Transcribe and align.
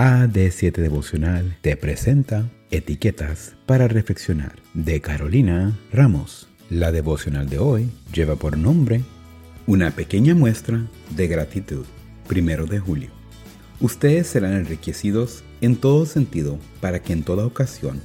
AD7 0.00 0.76
Devocional 0.76 1.58
te 1.60 1.76
presenta 1.76 2.50
Etiquetas 2.70 3.54
para 3.66 3.86
Reflexionar 3.86 4.54
de 4.72 5.02
Carolina 5.02 5.78
Ramos. 5.92 6.48
La 6.70 6.90
devocional 6.90 7.50
de 7.50 7.58
hoy 7.58 7.90
lleva 8.10 8.36
por 8.36 8.56
nombre 8.56 9.02
Una 9.66 9.90
pequeña 9.90 10.34
muestra 10.34 10.86
de 11.10 11.28
gratitud, 11.28 11.84
primero 12.26 12.64
de 12.64 12.78
julio. 12.78 13.10
Ustedes 13.78 14.26
serán 14.26 14.54
enriquecidos 14.54 15.44
en 15.60 15.76
todo 15.76 16.06
sentido 16.06 16.58
para 16.80 17.02
que 17.02 17.12
en 17.12 17.22
toda 17.22 17.44
ocasión 17.44 18.00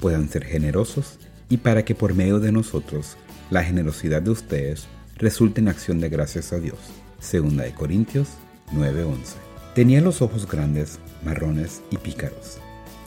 puedan 0.00 0.28
ser 0.28 0.44
generosos 0.44 1.20
y 1.48 1.58
para 1.58 1.84
que 1.84 1.94
por 1.94 2.12
medio 2.14 2.40
de 2.40 2.50
nosotros 2.50 3.16
la 3.50 3.62
generosidad 3.62 4.20
de 4.20 4.30
ustedes 4.30 4.88
resulte 5.14 5.60
en 5.60 5.68
acción 5.68 6.00
de 6.00 6.08
gracias 6.08 6.52
a 6.52 6.58
Dios. 6.58 6.80
Segunda 7.20 7.62
de 7.62 7.72
Corintios 7.72 8.30
9:11. 8.72 9.45
Tenía 9.76 10.00
los 10.00 10.22
ojos 10.22 10.48
grandes, 10.48 10.98
marrones 11.22 11.82
y 11.90 11.98
pícaros. 11.98 12.56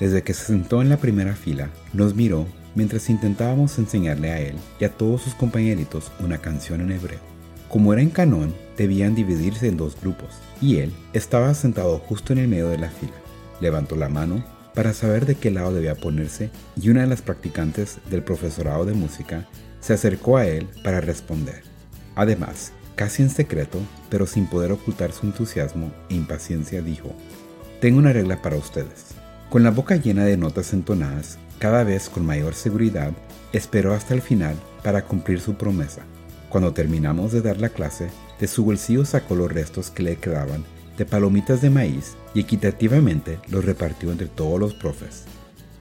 Desde 0.00 0.22
que 0.22 0.34
se 0.34 0.44
sentó 0.44 0.82
en 0.82 0.90
la 0.90 0.98
primera 0.98 1.34
fila, 1.34 1.70
nos 1.94 2.14
miró 2.14 2.46
mientras 2.74 3.08
intentábamos 3.08 3.78
enseñarle 3.78 4.30
a 4.30 4.38
él 4.38 4.56
y 4.78 4.84
a 4.84 4.92
todos 4.92 5.22
sus 5.22 5.34
compañeritos 5.34 6.12
una 6.20 6.36
canción 6.36 6.82
en 6.82 6.92
hebreo. 6.92 7.20
Como 7.70 7.94
era 7.94 8.02
en 8.02 8.10
canón, 8.10 8.54
debían 8.76 9.14
dividirse 9.14 9.66
en 9.66 9.78
dos 9.78 9.98
grupos, 9.98 10.28
y 10.60 10.76
él 10.76 10.92
estaba 11.14 11.54
sentado 11.54 12.00
justo 12.00 12.34
en 12.34 12.40
el 12.40 12.48
medio 12.48 12.68
de 12.68 12.76
la 12.76 12.90
fila. 12.90 13.16
Levantó 13.62 13.96
la 13.96 14.10
mano 14.10 14.44
para 14.74 14.92
saber 14.92 15.24
de 15.24 15.36
qué 15.36 15.50
lado 15.50 15.72
debía 15.72 15.94
ponerse 15.94 16.50
y 16.78 16.90
una 16.90 17.00
de 17.00 17.06
las 17.06 17.22
practicantes 17.22 17.96
del 18.10 18.22
profesorado 18.22 18.84
de 18.84 18.92
música 18.92 19.48
se 19.80 19.94
acercó 19.94 20.36
a 20.36 20.46
él 20.46 20.68
para 20.84 21.00
responder. 21.00 21.62
Además, 22.14 22.72
casi 22.98 23.22
en 23.22 23.30
secreto, 23.30 23.78
pero 24.10 24.26
sin 24.26 24.48
poder 24.48 24.72
ocultar 24.72 25.12
su 25.12 25.24
entusiasmo 25.24 25.92
e 26.10 26.16
impaciencia, 26.16 26.82
dijo, 26.82 27.12
Tengo 27.80 27.98
una 27.98 28.12
regla 28.12 28.42
para 28.42 28.56
ustedes. 28.56 29.14
Con 29.50 29.62
la 29.62 29.70
boca 29.70 29.94
llena 29.94 30.24
de 30.24 30.36
notas 30.36 30.72
entonadas, 30.72 31.38
cada 31.60 31.84
vez 31.84 32.08
con 32.08 32.26
mayor 32.26 32.54
seguridad, 32.54 33.12
esperó 33.52 33.94
hasta 33.94 34.14
el 34.14 34.20
final 34.20 34.56
para 34.82 35.04
cumplir 35.04 35.40
su 35.40 35.54
promesa. 35.54 36.02
Cuando 36.48 36.72
terminamos 36.72 37.30
de 37.30 37.40
dar 37.40 37.58
la 37.58 37.68
clase, 37.68 38.08
de 38.40 38.48
su 38.48 38.64
bolsillo 38.64 39.04
sacó 39.04 39.36
los 39.36 39.52
restos 39.52 39.90
que 39.90 40.02
le 40.02 40.16
quedaban 40.16 40.64
de 40.96 41.06
palomitas 41.06 41.62
de 41.62 41.70
maíz 41.70 42.16
y 42.34 42.40
equitativamente 42.40 43.38
los 43.48 43.64
repartió 43.64 44.10
entre 44.10 44.26
todos 44.26 44.58
los 44.58 44.74
profes. 44.74 45.26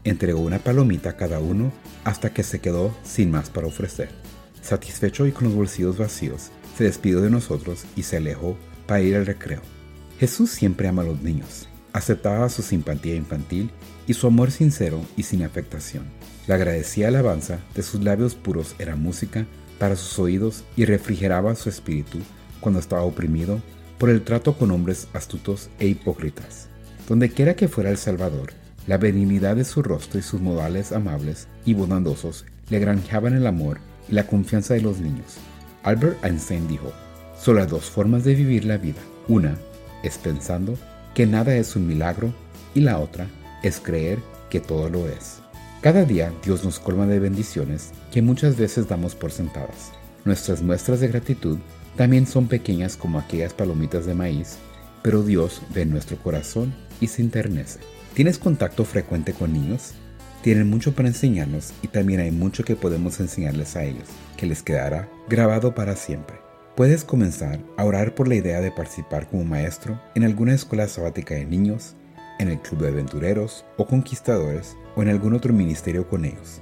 Entregó 0.04 0.42
una 0.42 0.59
palomita 0.59 1.09
a 1.09 1.18
cada 1.18 1.40
uno 1.40 1.72
hasta 2.04 2.31
que 2.31 2.44
se 2.44 2.59
quedó 2.59 2.96
sin 3.04 3.31
más 3.31 3.50
para 3.50 3.66
ofrecer. 3.66 4.09
Satisfecho 4.62 5.26
y 5.26 5.31
con 5.31 5.46
los 5.46 5.56
bolsillos 5.56 5.98
vacíos, 5.98 6.52
se 6.78 6.83
despidió 6.83 7.22
de 7.22 7.31
nosotros 7.31 7.86
y 7.95 8.03
se 8.03 8.17
alejó 8.17 8.56
para 8.86 9.02
ir 9.02 9.16
al 9.16 9.25
recreo. 9.25 9.61
Jesús 10.20 10.52
siempre 10.52 10.88
ama 10.88 11.02
a 11.02 11.06
los 11.06 11.22
niños, 11.23 11.67
aceptaba 11.92 12.50
su 12.50 12.61
simpatía 12.61 13.16
infantil 13.16 13.72
y 14.06 14.14
su 14.14 14.28
amor 14.28 14.52
sincero 14.52 15.02
y 15.16 15.23
sin 15.23 15.44
afectación. 15.44 16.03
La 16.45 16.56
agradecía 16.56 17.08
alabanza 17.08 17.59
de 17.75 17.81
sus 17.81 18.03
labios 18.03 18.36
puros 18.36 18.75
era 18.78 18.95
música 18.95 19.47
para 19.80 19.95
sus 19.95 20.19
oídos 20.19 20.64
y 20.75 20.86
refrigeraba 20.86 21.56
su 21.56 21.69
espíritu 21.69 22.19
cuando 22.59 22.80
estaba 22.80 23.02
oprimido 23.02 23.59
por 23.97 24.12
el 24.12 24.23
trato 24.23 24.53
con 24.53 24.69
hombres 24.69 25.08
astutos 25.14 25.69
e 25.80 25.88
hipócritas. 25.88 26.69
Donde 27.09 27.30
quiera 27.30 27.56
que 27.56 27.67
fuera 27.67 27.89
el 27.89 27.97
Salvador, 27.97 28.53
la 28.86 28.97
benignidad 28.97 29.56
de 29.56 29.66
su 29.66 29.81
rostro 29.81 30.19
y 30.19 30.23
sus 30.23 30.41
modales 30.41 30.91
amables 30.91 31.47
y 31.66 31.73
bondadosos 31.73 32.45
le 32.69 32.80
granjeaban 32.80 33.36
el 33.36 33.47
amor 33.47 33.80
y 34.08 34.14
la 34.14 34.28
confianza 34.28 34.75
de 34.75 34.81
los 34.81 35.00
niños. 35.00 35.38
Albert 35.88 36.22
Einstein 36.22 36.68
dijo, 36.68 36.92
solo 37.40 37.62
hay 37.62 37.68
dos 37.68 37.86
formas 37.86 38.26
de 38.26 38.36
vivir 38.36 38.66
la 38.66 38.76
vida. 38.76 39.00
Una 39.30 39.58
es 40.04 40.18
pensando 40.18 40.78
que 41.16 41.26
nada 41.26 41.56
es 41.56 41.78
un 41.78 41.88
milagro 41.88 42.34
y 42.76 42.82
la 42.82 43.00
otra 43.00 43.26
es 43.64 43.80
creer 43.80 44.20
que 44.50 44.60
todo 44.60 44.90
lo 44.90 45.08
es. 45.08 45.38
Cada 45.80 46.04
día 46.04 46.34
Dios 46.44 46.66
nos 46.66 46.78
colma 46.78 47.08
de 47.08 47.20
bendiciones 47.20 47.92
que 48.12 48.22
muchas 48.22 48.58
veces 48.58 48.90
damos 48.90 49.16
por 49.16 49.31
sentadas. 49.31 49.94
Nuestras 50.26 50.62
muestras 50.62 51.00
de 51.00 51.08
gratitud 51.08 51.58
también 51.96 52.28
son 52.28 52.50
pequeñas 52.50 52.97
como 52.97 53.18
aquellas 53.18 53.53
palomitas 53.53 54.06
de 54.06 54.14
maíz, 54.14 54.58
pero 55.03 55.24
Dios 55.24 55.62
ve 55.74 55.86
nuestro 55.86 56.18
corazón 56.18 56.76
y 57.00 57.08
se 57.08 57.22
internece. 57.22 57.80
¿Tienes 58.14 58.38
contacto 58.38 58.84
frecuente 58.84 59.31
con 59.31 59.53
niños? 59.53 59.94
Tienen 60.42 60.70
mucho 60.70 60.94
para 60.94 61.08
enseñarnos 61.08 61.74
y 61.81 61.88
también 61.88 62.20
hay 62.20 62.31
mucho 62.31 62.64
que 62.64 62.75
podemos 62.75 63.20
enseñarles 63.20 63.75
a 63.75 63.84
ellos, 63.84 64.08
que 64.38 64.46
les 64.46 64.62
quedará 64.64 65.09
grabado 65.28 65.74
para 65.74 65.96
siempre. 65.96 66.38
Puedes 66.75 67.03
comenzar 67.03 67.59
a 67.75 67.86
orar 67.86 68.14
por 68.14 68.28
la 68.28 68.36
idea 68.36 68.62
de 68.62 68.72
participar 68.72 69.28
como 69.28 69.44
maestro 69.44 70.00
en 70.14 70.24
alguna 70.24 70.53
escuela 70.53 70.88
sabática 70.88 71.34
de 71.34 71.46
niños, 71.46 71.96
en 72.40 72.50
el 72.50 72.59
club 72.59 72.81
de 72.81 72.90
aventureros 72.90 73.66
o 73.78 73.88
conquistadores 73.88 74.78
o 74.96 75.02
en 75.02 75.09
algún 75.09 75.34
otro 75.34 75.53
ministerio 75.53 76.08
con 76.08 76.24
ellos. 76.24 76.62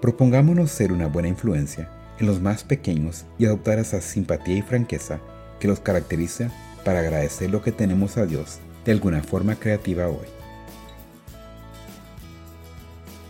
Propongámonos 0.00 0.70
ser 0.70 0.92
una 0.92 1.08
buena 1.08 1.28
influencia 1.28 1.90
en 2.20 2.26
los 2.26 2.40
más 2.40 2.62
pequeños 2.62 3.24
y 3.36 3.46
adoptar 3.46 3.80
esa 3.80 4.00
simpatía 4.00 4.58
y 4.58 4.62
franqueza 4.62 5.20
que 5.58 5.68
los 5.68 5.80
caracteriza 5.80 6.50
para 6.84 7.00
agradecer 7.00 7.50
lo 7.50 7.62
que 7.62 7.72
tenemos 7.72 8.16
a 8.16 8.26
Dios 8.26 8.60
de 8.84 8.92
alguna 8.92 9.22
forma 9.22 9.56
creativa 9.56 10.08
hoy. 10.08 10.41